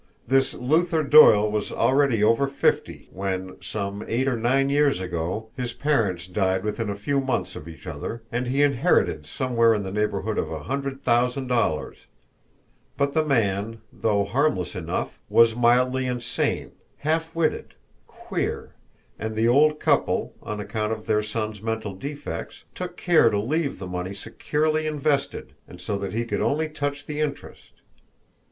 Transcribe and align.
This 0.27 0.55
Luther 0.55 1.03
Doyle 1.03 1.51
was 1.51 1.71
already 1.71 2.23
over 2.23 2.47
fifty, 2.47 3.07
when, 3.11 3.57
some 3.61 4.03
eight 4.07 4.27
or 4.27 4.35
nine 4.35 4.67
years 4.71 4.99
ago, 4.99 5.51
his 5.55 5.73
parents 5.73 6.25
died 6.25 6.63
within 6.63 6.89
a 6.89 6.95
few 6.95 7.19
months 7.21 7.55
of 7.55 7.67
each 7.67 7.85
other, 7.85 8.23
and 8.31 8.47
he 8.47 8.63
inherited 8.63 9.27
somewhere 9.27 9.75
in 9.75 9.83
the 9.83 9.91
neighbourhood 9.91 10.39
of 10.39 10.51
a 10.51 10.63
hundred 10.63 11.03
thousand 11.03 11.45
dollars; 11.49 12.07
but 12.97 13.13
the 13.13 13.23
man, 13.23 13.79
though 13.93 14.23
harmless 14.23 14.75
enough, 14.75 15.19
was 15.29 15.55
mildly 15.55 16.07
insane, 16.07 16.71
half 16.97 17.35
witted, 17.35 17.75
queer, 18.07 18.73
and 19.19 19.35
the 19.35 19.47
old 19.47 19.79
couple, 19.79 20.33
on 20.41 20.59
account 20.59 20.91
of 20.91 21.05
their 21.05 21.21
son's 21.21 21.61
mental 21.61 21.93
defects, 21.93 22.65
took 22.73 22.97
care 22.97 23.29
to 23.29 23.37
leave 23.39 23.77
the 23.77 23.85
money 23.85 24.15
securely 24.15 24.87
invested, 24.87 25.53
and 25.67 25.79
so 25.79 25.95
that 25.95 26.11
he 26.11 26.25
could 26.25 26.41
only 26.41 26.67
touch 26.67 27.05
the 27.05 27.19
interest. 27.19 27.83